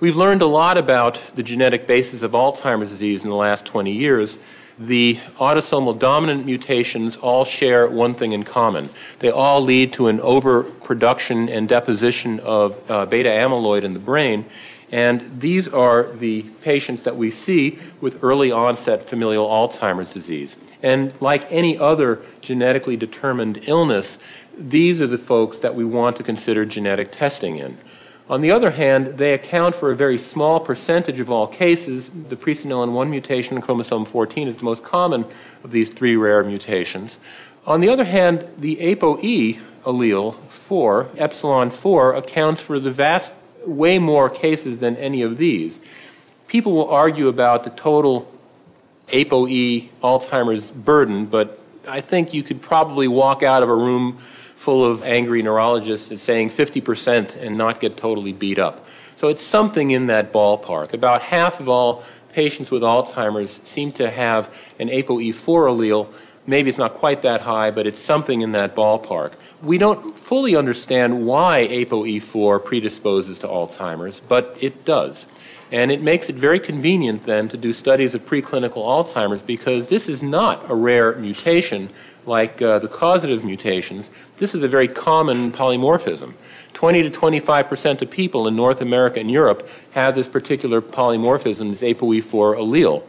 We've 0.00 0.16
learned 0.16 0.42
a 0.42 0.46
lot 0.46 0.78
about 0.78 1.20
the 1.34 1.42
genetic 1.42 1.86
basis 1.86 2.22
of 2.22 2.32
Alzheimer's 2.32 2.88
disease 2.88 3.22
in 3.24 3.30
the 3.30 3.36
last 3.36 3.66
20 3.66 3.92
years. 3.92 4.38
The 4.86 5.20
autosomal 5.36 5.96
dominant 5.96 6.44
mutations 6.44 7.16
all 7.16 7.44
share 7.44 7.86
one 7.86 8.14
thing 8.14 8.32
in 8.32 8.42
common. 8.42 8.88
They 9.20 9.30
all 9.30 9.60
lead 9.60 9.92
to 9.94 10.08
an 10.08 10.18
overproduction 10.20 11.48
and 11.48 11.68
deposition 11.68 12.40
of 12.40 12.90
uh, 12.90 13.06
beta 13.06 13.28
amyloid 13.28 13.84
in 13.84 13.92
the 13.92 14.00
brain, 14.00 14.44
and 14.90 15.40
these 15.40 15.68
are 15.68 16.12
the 16.12 16.42
patients 16.62 17.04
that 17.04 17.16
we 17.16 17.30
see 17.30 17.78
with 18.00 18.24
early 18.24 18.50
onset 18.50 19.04
familial 19.04 19.48
Alzheimer's 19.48 20.12
disease. 20.12 20.56
And 20.82 21.14
like 21.20 21.50
any 21.50 21.78
other 21.78 22.20
genetically 22.40 22.96
determined 22.96 23.60
illness, 23.68 24.18
these 24.58 25.00
are 25.00 25.06
the 25.06 25.16
folks 25.16 25.60
that 25.60 25.76
we 25.76 25.84
want 25.84 26.16
to 26.16 26.24
consider 26.24 26.66
genetic 26.66 27.12
testing 27.12 27.56
in. 27.56 27.78
On 28.28 28.40
the 28.40 28.50
other 28.50 28.70
hand, 28.70 29.18
they 29.18 29.34
account 29.34 29.74
for 29.74 29.90
a 29.90 29.96
very 29.96 30.16
small 30.16 30.60
percentage 30.60 31.20
of 31.20 31.30
all 31.30 31.46
cases. 31.46 32.08
The 32.08 32.36
presenilin 32.36 32.92
1 32.92 33.10
mutation 33.10 33.56
in 33.56 33.62
chromosome 33.62 34.04
14 34.04 34.48
is 34.48 34.58
the 34.58 34.64
most 34.64 34.84
common 34.84 35.24
of 35.64 35.72
these 35.72 35.90
three 35.90 36.16
rare 36.16 36.44
mutations. 36.44 37.18
On 37.66 37.80
the 37.80 37.88
other 37.88 38.04
hand, 38.04 38.46
the 38.56 38.76
ApoE 38.76 39.60
allele 39.84 40.36
4, 40.48 41.10
epsilon 41.16 41.70
4, 41.70 42.14
accounts 42.14 42.62
for 42.62 42.78
the 42.78 42.90
vast 42.90 43.34
way 43.66 43.98
more 43.98 44.30
cases 44.30 44.78
than 44.78 44.96
any 44.96 45.22
of 45.22 45.36
these. 45.36 45.80
People 46.46 46.72
will 46.72 46.88
argue 46.88 47.28
about 47.28 47.64
the 47.64 47.70
total 47.70 48.32
ApoE 49.08 49.88
Alzheimer's 50.02 50.70
burden, 50.70 51.26
but 51.26 51.58
I 51.86 52.00
think 52.00 52.32
you 52.32 52.42
could 52.42 52.62
probably 52.62 53.08
walk 53.08 53.42
out 53.42 53.62
of 53.62 53.68
a 53.68 53.74
room 53.74 54.18
full 54.62 54.84
of 54.86 55.02
angry 55.02 55.42
neurologists 55.42 56.12
and 56.12 56.20
saying 56.20 56.48
50% 56.48 57.36
and 57.36 57.58
not 57.58 57.80
get 57.80 57.96
totally 57.96 58.32
beat 58.32 58.60
up. 58.60 58.86
So 59.16 59.26
it's 59.26 59.42
something 59.42 59.90
in 59.90 60.06
that 60.06 60.32
ballpark. 60.32 60.92
About 60.92 61.22
half 61.22 61.58
of 61.58 61.68
all 61.68 62.04
patients 62.32 62.70
with 62.70 62.82
Alzheimer's 62.82 63.60
seem 63.64 63.90
to 63.92 64.08
have 64.08 64.48
an 64.78 64.88
ApoE4 64.88 65.34
allele. 65.34 66.06
Maybe 66.46 66.68
it's 66.68 66.78
not 66.78 66.94
quite 66.94 67.22
that 67.22 67.40
high, 67.40 67.72
but 67.72 67.88
it's 67.88 67.98
something 67.98 68.40
in 68.40 68.52
that 68.52 68.76
ballpark. 68.76 69.32
We 69.60 69.78
don't 69.78 70.16
fully 70.16 70.54
understand 70.54 71.26
why 71.26 71.66
ApoE4 71.68 72.64
predisposes 72.64 73.40
to 73.40 73.48
Alzheimer's, 73.48 74.20
but 74.20 74.56
it 74.60 74.84
does. 74.84 75.26
And 75.72 75.90
it 75.90 76.02
makes 76.02 76.28
it 76.28 76.36
very 76.36 76.60
convenient 76.60 77.26
then 77.26 77.48
to 77.48 77.56
do 77.56 77.72
studies 77.72 78.14
of 78.14 78.26
preclinical 78.26 78.84
Alzheimer's 78.84 79.42
because 79.42 79.88
this 79.88 80.08
is 80.08 80.22
not 80.22 80.70
a 80.70 80.74
rare 80.74 81.16
mutation 81.16 81.88
like 82.26 82.62
uh, 82.62 82.78
the 82.78 82.88
causative 82.88 83.44
mutations. 83.44 84.10
This 84.36 84.54
is 84.54 84.62
a 84.62 84.68
very 84.68 84.88
common 84.88 85.52
polymorphism. 85.52 86.34
20 86.74 87.02
to 87.02 87.10
25 87.10 87.68
percent 87.68 88.02
of 88.02 88.10
people 88.10 88.46
in 88.46 88.56
North 88.56 88.80
America 88.80 89.20
and 89.20 89.30
Europe 89.30 89.68
have 89.92 90.14
this 90.14 90.28
particular 90.28 90.80
polymorphism, 90.80 91.70
this 91.70 91.82
ApoE4 91.82 92.56
allele. 92.56 93.02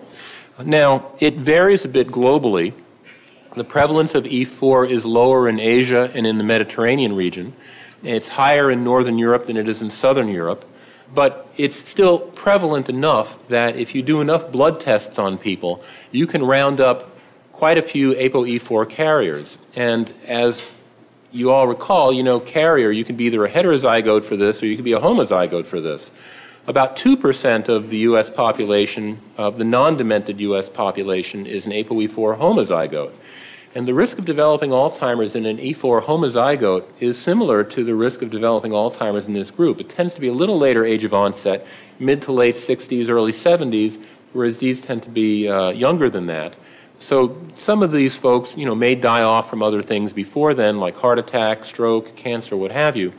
Now, 0.63 1.11
it 1.19 1.35
varies 1.35 1.83
a 1.83 1.87
bit 1.87 2.09
globally 2.09 2.73
The 3.55 3.63
prevalence 3.63 4.15
of 4.15 4.23
E4 4.23 4.89
is 4.89 5.05
lower 5.05 5.47
in 5.47 5.59
Asia 5.59 6.09
and 6.15 6.25
in 6.25 6.39
the 6.39 6.43
Mediterranean 6.43 7.15
region. 7.15 7.53
It's 8.01 8.29
higher 8.29 8.71
in 8.71 8.83
Northern 8.83 9.19
Europe 9.19 9.45
than 9.45 9.57
it 9.57 9.69
is 9.69 9.79
in 9.79 9.91
Southern 9.91 10.27
Europe, 10.27 10.65
but 11.13 11.47
it's 11.55 11.87
still 11.87 12.17
prevalent 12.17 12.89
enough 12.89 13.37
that 13.49 13.75
if 13.75 13.93
you 13.93 14.01
do 14.01 14.21
enough 14.21 14.51
blood 14.51 14.79
tests 14.79 15.19
on 15.19 15.37
people, 15.37 15.83
you 16.11 16.25
can 16.25 16.43
round 16.43 16.81
up 16.81 17.12
quite 17.53 17.77
a 17.77 17.81
few 17.81 18.13
ApoE4 18.15 18.89
carriers. 18.89 19.57
And 19.75 20.11
as 20.27 20.69
you 21.31 21.51
all 21.51 21.67
recall, 21.67 22.11
you 22.11 22.21
know, 22.21 22.39
carrier, 22.39 22.91
you 22.91 23.05
can 23.05 23.15
be 23.15 23.25
either 23.25 23.45
a 23.45 23.49
heterozygote 23.49 24.25
for 24.25 24.35
this 24.35 24.61
or 24.61 24.65
you 24.65 24.75
can 24.75 24.83
be 24.83 24.93
a 24.93 24.99
homozygote 24.99 25.65
for 25.65 25.79
this. 25.79 26.11
About 26.67 26.95
2% 26.97 27.69
of 27.69 27.89
the 27.89 27.97
U.S. 27.99 28.29
population, 28.29 29.19
of 29.37 29.57
the 29.57 29.65
non 29.65 29.97
demented 29.97 30.39
U.S. 30.39 30.69
population, 30.69 31.45
is 31.45 31.65
an 31.65 31.71
ApoE4 31.71 32.37
homozygote. 32.37 33.11
And 33.75 33.87
the 33.87 33.93
risk 33.93 34.19
of 34.19 34.25
developing 34.25 34.69
Alzheimer's 34.69 35.35
in 35.35 35.45
an 35.47 35.57
E4 35.57 36.03
homozygote 36.03 36.85
is 36.99 37.17
similar 37.17 37.63
to 37.63 37.83
the 37.83 37.95
risk 37.95 38.21
of 38.21 38.29
developing 38.29 38.71
Alzheimer's 38.71 39.25
in 39.25 39.33
this 39.33 39.49
group. 39.49 39.81
It 39.81 39.89
tends 39.89 40.13
to 40.13 40.21
be 40.21 40.27
a 40.27 40.33
little 40.33 40.59
later 40.59 40.85
age 40.85 41.03
of 41.03 41.13
onset, 41.13 41.65
mid 41.97 42.21
to 42.23 42.31
late 42.31 42.55
60s, 42.55 43.09
early 43.09 43.31
70s, 43.31 44.05
whereas 44.31 44.59
these 44.59 44.81
tend 44.81 45.01
to 45.03 45.09
be 45.09 45.49
uh, 45.49 45.69
younger 45.69 46.09
than 46.09 46.27
that. 46.27 46.53
So 47.03 47.37
some 47.55 47.83
of 47.83 47.91
these 47.91 48.15
folks, 48.15 48.55
you 48.55 48.65
know, 48.65 48.75
may 48.75 48.95
die 48.95 49.23
off 49.23 49.49
from 49.49 49.61
other 49.61 49.81
things 49.81 50.13
before 50.13 50.53
then, 50.53 50.79
like 50.79 50.95
heart 50.95 51.19
attack, 51.19 51.65
stroke, 51.65 52.15
cancer, 52.15 52.55
what 52.55 52.71
have 52.71 52.95
you. 52.95 53.13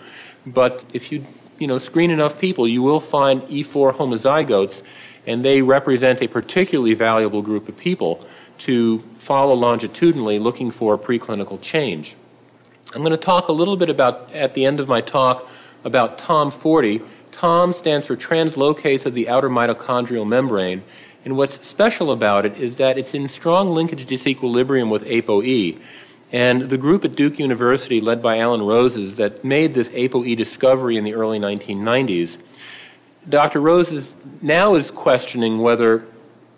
But 0.47 0.85
if 0.95 1.12
you, 1.12 1.26
you 1.59 1.67
know, 1.67 1.79
screen 1.79 2.11
enough 2.11 2.41
people, 2.41 2.67
you 2.67 2.83
will 2.83 2.99
find 2.99 3.43
E4 3.43 3.95
homozygotes, 3.95 4.83
and 5.26 5.45
they 5.45 5.61
represent 5.61 6.23
a 6.23 6.29
particularly 6.29 6.95
valuable 6.95 7.43
group 7.43 7.69
of 7.69 7.76
people 7.76 8.26
to 8.61 9.00
follow 9.19 9.55
longitudinally 9.55 10.38
looking 10.38 10.71
for 10.71 10.97
preclinical 10.97 11.61
change. 11.61 12.17
I'm 12.95 13.03
going 13.03 13.11
to 13.11 13.19
talk 13.19 13.49
a 13.49 13.53
little 13.53 13.76
bit 13.76 13.91
about, 13.91 14.33
at 14.33 14.55
the 14.55 14.64
end 14.64 14.81
of 14.81 14.88
my 14.88 15.03
talk, 15.03 15.47
about 15.85 16.19
TOM40. 16.19 17.05
TOM 17.33 17.75
stands 17.75 18.07
for 18.07 18.17
translocase 18.17 19.05
of 19.05 19.12
the 19.12 19.29
outer 19.29 19.50
mitochondrial 19.50 20.26
membrane, 20.26 20.83
and 21.25 21.37
what's 21.37 21.66
special 21.66 22.12
about 22.12 22.45
it 22.45 22.57
is 22.59 22.76
that 22.76 22.99
it's 22.99 23.14
in 23.14 23.28
strong 23.28 23.71
linkage 23.71 24.07
disequilibrium 24.07 24.90
with 24.90 25.04
ApoE. 25.04 25.78
And 26.31 26.62
the 26.62 26.76
group 26.76 27.04
at 27.04 27.14
Duke 27.14 27.38
University, 27.38 28.00
led 28.00 28.23
by 28.23 28.38
Alan 28.38 28.62
Roses, 28.62 29.16
that 29.16 29.45
made 29.45 29.75
this 29.75 29.88
ApoE 29.90 30.37
discovery 30.37 30.97
in 30.97 31.04
the 31.04 31.14
early 31.14 31.38
1990s, 31.38 32.38
Dr. 33.28 33.61
Roses 33.61 34.14
now 34.43 34.75
is 34.75 34.90
questioning 34.90 35.61
whether 35.61 36.04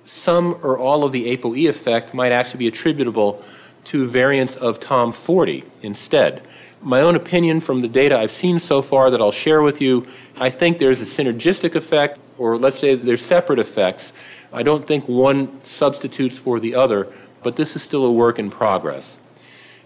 some 0.04 0.58
or 0.62 0.78
all 0.78 1.04
of 1.04 1.12
the 1.12 1.36
ApoE 1.36 1.68
effect 1.68 2.14
might 2.14 2.32
actually 2.32 2.58
be 2.58 2.68
attributable 2.68 3.44
to 3.84 4.06
variants 4.08 4.56
of 4.56 4.80
TOM40 4.80 5.64
instead. 5.82 6.42
My 6.82 7.00
own 7.00 7.14
opinion 7.14 7.60
from 7.60 7.82
the 7.82 7.88
data 7.88 8.18
I've 8.18 8.32
seen 8.32 8.58
so 8.58 8.82
far 8.82 9.10
that 9.10 9.20
I'll 9.20 9.32
share 9.32 9.62
with 9.62 9.80
you, 9.80 10.06
I 10.38 10.50
think 10.50 10.78
there's 10.78 11.00
a 11.00 11.04
synergistic 11.04 11.74
effect, 11.74 12.18
or 12.38 12.58
let's 12.58 12.78
say 12.78 12.94
they're 12.94 13.16
separate 13.16 13.58
effects. 13.58 14.12
I 14.52 14.62
don't 14.62 14.86
think 14.86 15.08
one 15.08 15.64
substitutes 15.64 16.38
for 16.38 16.60
the 16.60 16.74
other, 16.74 17.12
but 17.42 17.56
this 17.56 17.76
is 17.76 17.82
still 17.82 18.04
a 18.04 18.12
work 18.12 18.38
in 18.38 18.50
progress. 18.50 19.18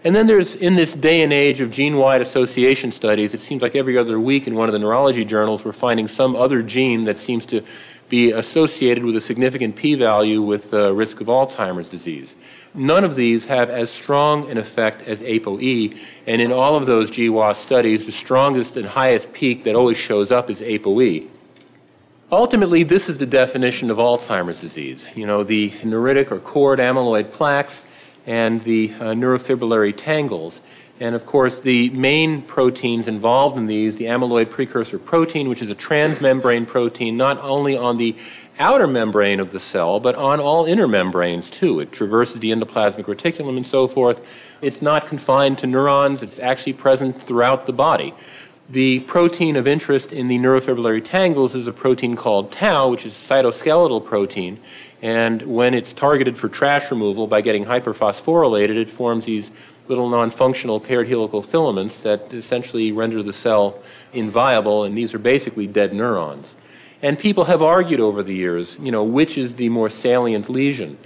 And 0.03 0.15
then 0.15 0.25
there's, 0.25 0.55
in 0.55 0.75
this 0.75 0.95
day 0.95 1.21
and 1.21 1.31
age 1.31 1.61
of 1.61 1.69
gene 1.69 1.97
wide 1.97 2.21
association 2.21 2.91
studies, 2.91 3.35
it 3.35 3.41
seems 3.41 3.61
like 3.61 3.75
every 3.75 3.97
other 3.97 4.19
week 4.19 4.47
in 4.47 4.55
one 4.55 4.67
of 4.67 4.73
the 4.73 4.79
neurology 4.79 5.23
journals, 5.23 5.63
we're 5.63 5.73
finding 5.73 6.07
some 6.07 6.35
other 6.35 6.63
gene 6.63 7.03
that 7.03 7.17
seems 7.17 7.45
to 7.47 7.63
be 8.09 8.31
associated 8.31 9.05
with 9.05 9.15
a 9.15 9.21
significant 9.21 9.75
p 9.75 9.93
value 9.95 10.41
with 10.41 10.71
the 10.71 10.93
risk 10.93 11.21
of 11.21 11.27
Alzheimer's 11.27 11.89
disease. 11.89 12.35
None 12.73 13.03
of 13.03 13.15
these 13.15 13.45
have 13.45 13.69
as 13.69 13.89
strong 13.89 14.49
an 14.49 14.57
effect 14.57 15.07
as 15.07 15.21
ApoE, 15.21 15.97
and 16.25 16.41
in 16.41 16.51
all 16.51 16.75
of 16.75 16.87
those 16.87 17.11
GWAS 17.11 17.55
studies, 17.55 18.05
the 18.05 18.11
strongest 18.11 18.75
and 18.75 18.87
highest 18.87 19.31
peak 19.33 19.63
that 19.65 19.75
always 19.75 19.97
shows 19.97 20.31
up 20.31 20.49
is 20.49 20.61
ApoE. 20.61 21.27
Ultimately, 22.31 22.83
this 22.83 23.09
is 23.09 23.17
the 23.17 23.25
definition 23.25 23.91
of 23.91 23.97
Alzheimer's 23.97 24.61
disease. 24.61 25.09
You 25.15 25.25
know, 25.25 25.43
the 25.43 25.71
neuritic 25.81 26.31
or 26.31 26.39
cored 26.39 26.79
amyloid 26.79 27.33
plaques 27.33 27.83
and 28.25 28.63
the 28.63 28.93
uh, 28.93 29.03
neurofibrillary 29.07 29.93
tangles. 29.97 30.61
And 31.01 31.13
of 31.13 31.25
course, 31.25 31.59
the 31.59 31.89
main 31.89 32.41
proteins 32.41 33.09
involved 33.09 33.57
in 33.57 33.67
these, 33.67 33.97
the 33.97 34.05
amyloid 34.05 34.49
precursor 34.49 34.97
protein, 34.97 35.49
which 35.49 35.61
is 35.61 35.69
a 35.69 35.75
transmembrane 35.75 36.65
protein, 36.65 37.17
not 37.17 37.37
only 37.39 37.75
on 37.75 37.97
the 37.97 38.15
outer 38.57 38.87
membrane 38.87 39.41
of 39.41 39.51
the 39.51 39.59
cell, 39.59 39.99
but 39.99 40.15
on 40.15 40.39
all 40.39 40.63
inner 40.63 40.87
membranes 40.87 41.49
too. 41.49 41.81
It 41.81 41.91
traverses 41.91 42.39
the 42.39 42.51
endoplasmic 42.51 43.07
reticulum 43.07 43.57
and 43.57 43.67
so 43.67 43.89
forth. 43.89 44.25
It's 44.61 44.81
not 44.81 45.05
confined 45.05 45.57
to 45.57 45.67
neurons, 45.67 46.23
it's 46.23 46.39
actually 46.39 46.73
present 46.73 47.21
throughout 47.21 47.65
the 47.65 47.73
body. 47.73 48.13
The 48.69 49.01
protein 49.01 49.55
of 49.57 49.67
interest 49.67 50.13
in 50.13 50.27
the 50.27 50.37
neurofibrillary 50.37 51.03
tangles 51.03 51.55
is 51.55 51.67
a 51.67 51.73
protein 51.73 52.15
called 52.15 52.51
tau, 52.51 52.89
which 52.89 53.05
is 53.05 53.13
a 53.13 53.33
cytoskeletal 53.33 54.05
protein. 54.05 54.59
And 55.01 55.41
when 55.41 55.73
it's 55.73 55.93
targeted 55.93 56.37
for 56.37 56.47
trash 56.47 56.89
removal 56.91 57.27
by 57.27 57.41
getting 57.41 57.65
hyperphosphorylated, 57.65 58.75
it 58.75 58.89
forms 58.89 59.25
these 59.25 59.51
little 59.87 60.07
non-functional 60.07 60.79
paired 60.79 61.09
helical 61.09 61.41
filaments 61.41 62.01
that 62.01 62.33
essentially 62.33 62.91
render 62.91 63.21
the 63.21 63.33
cell 63.33 63.79
inviable, 64.13 64.83
and 64.83 64.97
these 64.97 65.13
are 65.13 65.19
basically 65.19 65.67
dead 65.67 65.93
neurons. 65.93 66.55
And 67.01 67.17
people 67.17 67.45
have 67.45 67.61
argued 67.61 67.99
over 67.99 68.23
the 68.23 68.35
years, 68.35 68.77
you 68.79 68.91
know, 68.91 69.03
which 69.03 69.37
is 69.37 69.55
the 69.55 69.69
more 69.69 69.89
salient 69.89 70.49
lesion. 70.49 70.97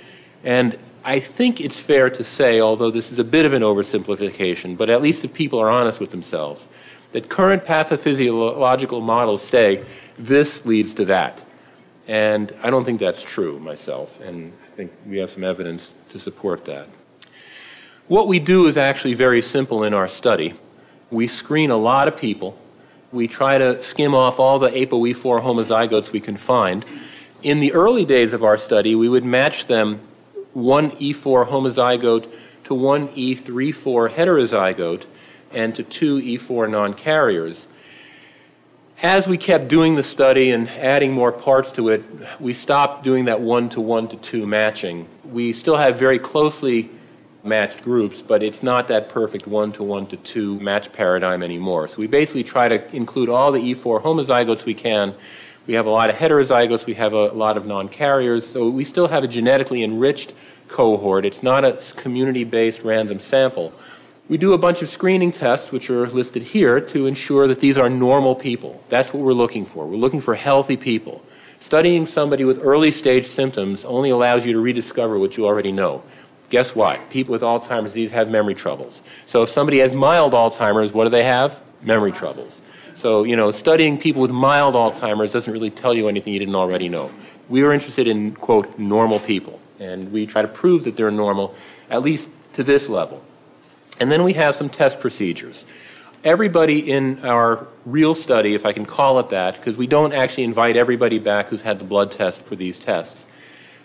And 0.44 0.78
I 1.04 1.20
think 1.20 1.62
it's 1.62 1.80
fair 1.80 2.10
to 2.10 2.24
say, 2.24 2.60
although 2.60 2.92
this 2.92 3.12
is 3.12 3.18
a 3.18 3.24
bit 3.24 3.46
of 3.46 3.54
an 3.54 3.62
oversimplification, 3.62 4.76
but 4.76 4.90
at 4.90 5.02
least 5.02 5.24
if 5.24 5.34
people 5.34 5.60
are 5.60 5.70
honest 5.70 6.00
with 6.00 6.12
themselves, 6.12 6.68
that 7.12 7.30
current 7.30 7.64
pathophysiological 7.64 9.02
models 9.02 9.42
say 9.42 9.86
this 10.18 10.66
leads 10.66 10.96
to 10.96 11.06
that. 11.06 11.44
And 12.08 12.54
I 12.62 12.70
don't 12.70 12.86
think 12.86 13.00
that's 13.00 13.24
true 13.24 13.60
myself, 13.60 14.20
and 14.22 14.54
I 14.64 14.70
think 14.76 14.92
we 15.08 15.18
have 15.18 15.32
some 15.32 15.44
evidence 15.44 15.96
to 16.10 16.20
support 16.20 16.66
that. 16.66 16.88
What 18.08 18.28
we 18.28 18.40
do 18.40 18.68
is 18.68 18.78
actually 18.78 19.16
very 19.16 19.42
simple 19.42 19.84
in 19.84 19.94
our 19.94 20.08
study. 20.08 20.54
We 21.10 21.28
screen 21.28 21.72
a 21.72 21.78
lot 21.78 22.08
of 22.08 22.16
people. 22.16 22.58
We 23.12 23.28
try 23.28 23.58
to 23.58 23.82
skim 23.82 24.14
off 24.14 24.40
all 24.40 24.60
the 24.60 24.70
ApoE4 24.70 25.42
homozygotes 25.42 26.12
we 26.12 26.20
can 26.20 26.38
find. 26.38 26.86
In 27.42 27.60
the 27.60 27.74
early 27.74 28.06
days 28.06 28.34
of 28.34 28.44
our 28.44 28.58
study, 28.58 28.94
we 28.94 29.10
would 29.10 29.24
match 29.24 29.66
them 29.66 30.02
one 30.54 30.92
E4 30.92 31.48
homozygote 31.48 32.28
to 32.66 32.74
one 32.74 33.08
E34 33.10 34.12
heterozygote 34.12 35.06
and 35.56 35.74
to 35.76 35.84
two 35.84 36.22
E4 36.22 36.70
non 36.70 36.94
carriers. 36.94 37.68
As 39.02 39.28
we 39.28 39.38
kept 39.38 39.68
doing 39.68 39.96
the 39.96 40.04
study 40.04 40.52
and 40.52 40.70
adding 40.70 41.12
more 41.12 41.32
parts 41.32 41.72
to 41.74 41.90
it, 41.90 42.04
we 42.40 42.54
stopped 42.54 43.04
doing 43.04 43.26
that 43.26 43.42
one 43.42 43.70
to 43.70 43.82
one 43.82 44.08
to 44.10 44.18
two 44.18 44.46
matching. 44.46 45.08
We 45.26 45.52
still 45.52 45.78
have 45.78 45.98
very 45.98 46.20
closely 46.20 46.90
matched 47.44 47.84
groups, 47.84 48.22
but 48.22 48.42
it's 48.42 48.64
not 48.64 48.88
that 48.88 49.10
perfect 49.10 49.48
one 49.48 49.72
to 49.74 49.84
one 49.84 50.08
to 50.08 50.18
two 50.18 50.60
match 50.60 50.92
paradigm 50.94 51.44
anymore. 51.44 51.88
So 51.88 51.98
we 51.98 52.08
basically 52.08 52.44
try 52.44 52.68
to 52.68 52.96
include 52.96 53.30
all 53.30 53.52
the 53.52 53.60
E4 53.60 54.02
homozygotes 54.02 54.66
we 54.66 54.74
can. 54.74 55.14
We 55.68 55.74
have 55.74 55.86
a 55.86 55.90
lot 55.90 56.10
of 56.10 56.16
heterozygotes, 56.16 56.86
we 56.86 56.94
have 56.94 57.14
a 57.14 57.28
lot 57.28 57.58
of 57.58 57.66
non 57.66 57.90
carriers, 57.90 58.48
so 58.48 58.70
we 58.70 58.84
still 58.84 59.08
have 59.08 59.24
a 59.24 59.28
genetically 59.28 59.84
enriched 59.84 60.34
cohort. 60.68 61.26
It's 61.26 61.44
not 61.44 61.66
a 61.66 61.80
community 61.96 62.44
based 62.44 62.84
random 62.84 63.20
sample. 63.20 63.74
We 64.27 64.38
do 64.38 64.53
a 64.53 64.58
bunch 64.58 64.82
of 64.82 64.89
screening 64.89 65.32
tests, 65.32 65.72
which 65.72 65.88
are 65.91 66.08
listed 66.08 66.41
here, 66.41 66.82
to 66.82 67.05
ensure 67.05 67.46
that 67.48 67.60
these 67.60 67.77
are 67.77 67.91
normal 67.91 68.34
people. 68.34 68.84
That's 68.89 69.13
what 69.13 69.22
we're 69.22 69.34
looking 69.34 69.65
for. 69.65 69.86
We're 69.86 69.98
looking 69.98 70.20
for 70.20 70.34
healthy 70.34 70.77
people. 70.77 71.22
Studying 71.60 72.08
somebody 72.08 72.44
with 72.44 72.60
early 72.63 72.89
stage 72.89 73.27
symptoms 73.27 73.86
only 73.86 74.10
allows 74.10 74.44
you 74.44 74.53
to 74.53 74.60
rediscover 74.60 75.20
what 75.20 75.38
you 75.38 75.46
already 75.46 75.72
know. 75.72 76.01
Guess 76.50 76.75
what? 76.75 77.08
People 77.12 77.34
with 77.34 77.44
Alzheimer's 77.44 77.89
disease 77.89 78.10
have 78.12 78.27
memory 78.27 78.55
troubles. 78.55 79.03
So 79.27 79.44
if 79.44 79.50
somebody 79.50 79.77
has 79.79 79.94
mild 79.94 80.34
Alzheimer's, 80.34 80.91
what 80.91 81.03
do 81.03 81.12
they 81.12 81.24
have? 81.24 81.62
Memory 81.84 82.12
troubles. 82.12 82.62
So, 82.96 83.25
you 83.25 83.36
know, 83.36 83.51
studying 83.51 84.00
people 84.00 84.24
with 84.24 84.32
mild 84.32 84.74
Alzheimer's 84.74 85.34
doesn't 85.34 85.53
really 85.53 85.70
tell 85.70 85.94
you 85.94 86.08
anything 86.08 86.34
you 86.34 86.39
didn't 86.39 86.55
already 86.55 86.89
know. 86.89 87.12
We 87.48 87.63
are 87.63 87.72
interested 87.72 88.08
in, 88.08 88.34
quote, 88.34 88.79
normal 88.79 89.20
people. 89.20 89.60
And 89.79 90.12
we 90.12 90.25
try 90.25 90.41
to 90.41 90.48
prove 90.48 90.84
that 90.86 90.96
they're 90.98 91.12
normal, 91.12 91.53
at 91.91 92.01
least 92.01 92.32
to 92.53 92.63
this 92.63 92.89
level. 92.89 93.24
And 94.00 94.12
then 94.12 94.24
we 94.24 94.34
have 94.34 94.56
some 94.56 94.70
test 94.70 95.00
procedures. 95.00 95.66
Everybody 96.24 96.92
in 96.92 97.24
our 97.24 97.68
real 97.86 98.16
study, 98.16 98.56
if 98.56 98.66
I 98.66 98.74
can 98.74 98.86
call 98.86 99.20
it 99.20 99.30
that, 99.30 99.58
because 99.58 99.78
we 99.78 99.88
don't 99.88 100.14
actually 100.14 100.44
invite 100.44 100.75
everybody 100.75 101.20
back 101.20 101.48
who's 101.48 101.62
had 101.62 101.80
the 101.80 101.86
blood 101.86 102.12
test 102.12 102.42
for 102.42 102.56
these 102.56 102.80
tests. 102.80 103.28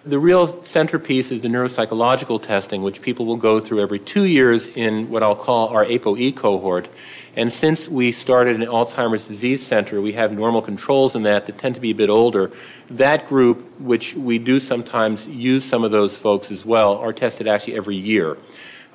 The 0.03 0.19
real 0.19 0.63
centerpiece 0.65 1.31
is 1.31 1.43
the 1.43 1.49
neuropsychological 1.49 2.43
testing, 2.43 2.83
which 2.83 3.03
people 3.03 3.27
will 3.27 3.37
go 3.37 3.61
through 3.61 3.81
every 3.83 3.99
two 3.99 4.25
years 4.25 4.67
in 4.69 5.11
what 5.11 5.23
I'll 5.23 5.37
call 5.37 5.69
our 5.69 5.85
ApoE 5.85 6.35
cohort. 6.35 6.89
And 7.37 7.53
since 7.53 7.87
we 7.87 8.11
started 8.11 8.57
an 8.57 8.67
Alzheimer's 8.67 9.29
disease 9.29 9.65
center, 9.65 10.01
we 10.01 10.15
have 10.15 10.33
normal 10.33 10.63
controls 10.63 11.15
in 11.15 11.25
that 11.25 11.45
that 11.45 11.59
tend 11.59 11.75
to 11.75 11.81
be 11.83 11.91
a 11.91 11.95
bit 11.95 12.09
older. 12.09 12.51
That 12.89 13.29
group, 13.29 13.79
which 13.79 14.15
we 14.15 14.39
do 14.39 14.59
sometimes 14.59 15.29
use 15.29 15.67
some 15.67 15.85
of 15.85 15.91
those 15.91 16.17
folks 16.17 16.51
as 16.51 16.65
well, 16.65 16.97
are 16.97 17.13
tested 17.13 17.47
actually 17.47 17.77
every 17.77 17.97
year. 17.97 18.39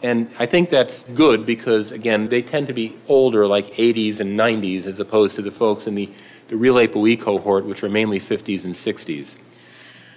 And 0.05 0.29
I 0.37 0.45
think 0.45 0.69
that's 0.69 1.01
good 1.15 1.47
because, 1.47 1.91
again, 1.91 2.29
they 2.29 2.43
tend 2.43 2.67
to 2.67 2.73
be 2.73 2.95
older, 3.07 3.47
like 3.47 3.73
80s 3.73 4.19
and 4.19 4.39
90s, 4.39 4.85
as 4.85 4.99
opposed 4.99 5.35
to 5.37 5.41
the 5.41 5.49
folks 5.49 5.87
in 5.87 5.95
the, 5.95 6.11
the 6.47 6.55
real 6.55 6.75
ApoE 6.75 7.19
cohort, 7.19 7.65
which 7.65 7.83
are 7.83 7.89
mainly 7.89 8.19
50s 8.19 8.63
and 8.65 8.75
60s. 8.75 9.35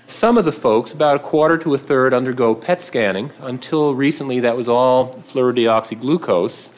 Some 0.06 0.36
of 0.36 0.44
the 0.44 0.52
folks, 0.52 0.92
about 0.92 1.16
a 1.16 1.20
quarter 1.20 1.56
to 1.56 1.72
a 1.72 1.78
third, 1.78 2.12
undergo 2.12 2.54
PET 2.54 2.82
scanning. 2.82 3.30
Until 3.40 3.94
recently, 3.94 4.40
that 4.40 4.58
was 4.58 4.68
all 4.68 5.22
fluorodeoxyglucose. 5.26 6.68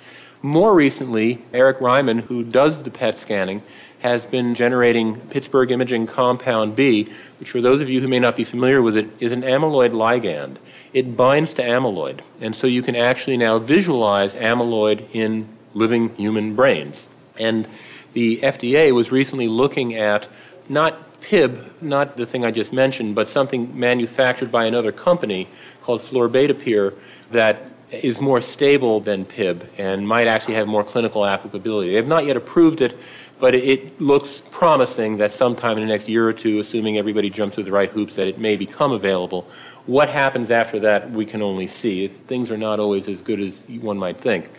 More 0.40 0.72
recently, 0.72 1.42
Eric 1.52 1.80
Reiman, 1.80 2.20
who 2.20 2.44
does 2.44 2.84
the 2.84 2.92
PET 2.92 3.18
scanning, 3.18 3.64
has 4.02 4.24
been 4.24 4.54
generating 4.54 5.16
Pittsburgh 5.16 5.72
Imaging 5.72 6.06
Compound 6.06 6.76
B, 6.76 7.12
which, 7.40 7.50
for 7.50 7.60
those 7.60 7.80
of 7.80 7.90
you 7.90 8.02
who 8.02 8.06
may 8.06 8.20
not 8.20 8.36
be 8.36 8.44
familiar 8.44 8.80
with 8.80 8.96
it, 8.96 9.08
is 9.18 9.32
an 9.32 9.42
amyloid 9.42 9.90
ligand. 9.90 10.58
It 10.92 11.16
binds 11.16 11.54
to 11.54 11.62
amyloid, 11.62 12.20
and 12.40 12.54
so 12.54 12.66
you 12.66 12.82
can 12.82 12.96
actually 12.96 13.36
now 13.36 13.58
visualize 13.58 14.34
amyloid 14.34 15.06
in 15.12 15.48
living 15.72 16.14
human 16.16 16.56
brains. 16.56 17.08
And 17.38 17.68
the 18.12 18.38
FDA 18.38 18.92
was 18.92 19.12
recently 19.12 19.46
looking 19.46 19.94
at 19.94 20.28
not 20.68 21.20
PIB, 21.22 21.82
not 21.82 22.16
the 22.16 22.26
thing 22.26 22.44
I 22.44 22.50
just 22.50 22.72
mentioned, 22.72 23.14
but 23.14 23.28
something 23.28 23.78
manufactured 23.78 24.50
by 24.50 24.64
another 24.64 24.90
company 24.90 25.48
called 25.82 26.00
florbetapir 26.00 26.94
that 27.30 27.62
is 27.90 28.20
more 28.20 28.40
stable 28.40 29.00
than 29.00 29.24
PIB 29.24 29.68
and 29.78 30.06
might 30.06 30.26
actually 30.26 30.54
have 30.54 30.68
more 30.68 30.84
clinical 30.84 31.24
applicability. 31.24 31.90
They 31.90 31.96
have 31.96 32.06
not 32.06 32.24
yet 32.24 32.36
approved 32.36 32.80
it, 32.80 32.96
but 33.40 33.54
it 33.54 34.00
looks 34.00 34.42
promising 34.50 35.16
that 35.16 35.32
sometime 35.32 35.78
in 35.78 35.82
the 35.82 35.88
next 35.88 36.08
year 36.08 36.28
or 36.28 36.32
two, 36.32 36.58
assuming 36.58 36.98
everybody 36.98 37.30
jumps 37.30 37.54
through 37.54 37.64
the 37.64 37.72
right 37.72 37.90
hoops, 37.90 38.16
that 38.16 38.28
it 38.28 38.38
may 38.38 38.56
become 38.56 38.92
available. 38.92 39.48
What 39.86 40.10
happens 40.10 40.50
after 40.50 40.78
that, 40.80 41.10
we 41.10 41.24
can 41.24 41.42
only 41.42 41.66
see. 41.66 42.08
Things 42.08 42.50
are 42.50 42.58
not 42.58 42.78
always 42.78 43.08
as 43.08 43.22
good 43.22 43.40
as 43.40 43.64
one 43.68 43.98
might 43.98 44.20
think. 44.20 44.50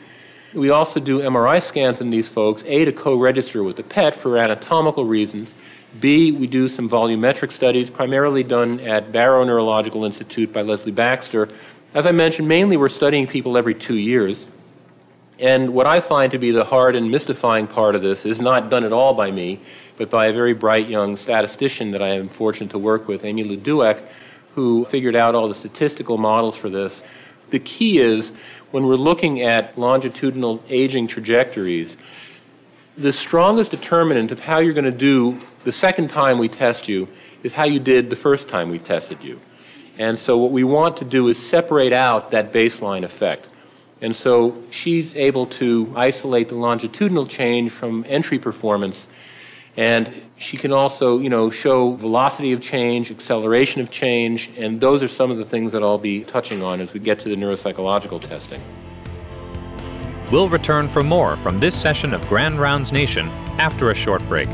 We 0.54 0.70
also 0.70 1.00
do 1.00 1.20
MRI 1.20 1.64
scans 1.64 2.02
in 2.02 2.10
these 2.10 2.28
folks, 2.28 2.64
A, 2.66 2.84
to 2.84 2.92
co 2.92 3.16
register 3.16 3.64
with 3.64 3.78
the 3.78 3.84
PET 3.84 4.16
for 4.16 4.38
anatomical 4.38 5.06
reasons, 5.06 5.54
B, 6.00 6.32
we 6.32 6.48
do 6.48 6.70
some 6.70 6.90
volumetric 6.90 7.52
studies, 7.52 7.90
primarily 7.90 8.44
done 8.44 8.80
at 8.80 9.12
Barrow 9.12 9.44
Neurological 9.44 10.06
Institute 10.06 10.54
by 10.54 10.62
Leslie 10.62 10.94
Baxter. 10.94 11.50
As 11.94 12.06
I 12.06 12.12
mentioned, 12.12 12.48
mainly 12.48 12.78
we're 12.78 12.88
studying 12.88 13.28
people 13.28 13.58
every 13.58 13.76
two 13.76 13.98
years. 13.98 14.48
And 15.42 15.74
what 15.74 15.88
I 15.88 16.02
find 16.02 16.32
to 16.34 16.38
be 16.38 16.52
the 16.52 16.66
hard 16.66 16.96
and 16.96 17.10
mystifying 17.10 17.66
part 17.66 17.96
of 17.96 18.04
this 18.04 18.28
is 18.28 18.40
not 18.40 18.70
done 18.70 18.84
at 18.84 18.94
all 18.94 19.16
by 19.16 19.32
me, 19.32 19.60
but 19.98 20.08
by 20.08 20.28
a 20.28 20.34
very 20.34 20.54
bright 20.54 20.88
young 20.88 21.18
statistician 21.18 21.92
that 21.92 22.02
I 22.02 22.10
am 22.10 22.30
fortunate 22.30 22.70
to 22.72 22.78
work 22.78 23.08
with, 23.08 23.24
Amylou 23.24 23.60
Dueck, 23.60 24.04
who 24.54 24.86
figured 24.86 25.16
out 25.16 25.34
all 25.34 25.48
the 25.48 25.56
statistical 25.56 26.20
models 26.20 26.56
for 26.56 26.70
this. 26.70 27.04
The 27.50 27.58
key 27.58 27.98
is 27.98 28.34
when 28.70 28.86
we're 28.86 28.96
looking 28.96 29.42
at 29.42 29.76
longitudinal 29.80 30.64
aging 30.70 31.08
trajectories, 31.08 31.98
the 32.96 33.12
strongest 33.12 33.72
determinant 33.72 34.32
of 34.32 34.42
how 34.42 34.60
you're 34.60 34.74
going 34.76 34.86
to 34.86 34.92
do 34.92 35.40
the 35.64 35.72
second 35.72 36.12
time 36.12 36.38
we 36.38 36.50
test 36.50 36.88
you 36.88 37.08
is 37.42 37.54
how 37.54 37.64
you 37.64 37.80
did 37.80 38.12
the 38.12 38.16
first 38.16 38.48
time 38.48 38.70
we 38.70 38.78
tested 38.78 39.24
you. 39.24 39.42
And 39.98 40.20
so, 40.20 40.38
what 40.38 40.52
we 40.52 40.64
want 40.64 40.98
to 40.98 41.06
do 41.06 41.28
is 41.30 41.38
separate 41.38 41.94
out 41.94 42.30
that 42.30 42.54
baseline 42.54 43.04
effect. 43.04 43.48
And 44.02 44.16
so, 44.16 44.62
she's 44.72 45.16
able 45.16 45.46
to 45.62 45.94
isolate 45.96 46.50
the 46.50 46.56
longitudinal 46.56 47.28
change 47.28 47.72
from 47.72 48.04
entry 48.10 48.40
performance. 48.40 49.08
And 49.78 50.24
she 50.38 50.58
can 50.58 50.74
also, 50.74 51.20
you 51.20 51.30
know, 51.30 51.50
show 51.50 51.94
velocity 51.94 52.52
of 52.52 52.62
change, 52.62 53.12
acceleration 53.12 53.80
of 53.82 53.92
change, 53.92 54.50
and 54.58 54.82
those 54.82 55.02
are 55.04 55.08
some 55.08 55.32
of 55.32 55.38
the 55.38 55.46
things 55.46 55.72
that 55.72 55.84
I'll 55.84 55.98
be 55.98 56.24
touching 56.24 56.62
on 56.62 56.82
as 56.82 56.94
we 56.94 57.00
get 57.00 57.20
to 57.20 57.30
the 57.30 57.36
neuropsychological 57.36 58.22
testing. 58.22 58.62
We'll 60.32 60.50
return 60.50 60.90
for 60.90 61.04
more 61.04 61.38
from 61.38 61.60
this 61.60 61.80
session 61.80 62.14
of 62.14 62.28
Grand 62.28 62.60
Rounds 62.60 62.92
Nation 62.92 63.28
after 63.60 63.92
a 63.92 63.96
short 63.96 64.22
break. 64.28 64.50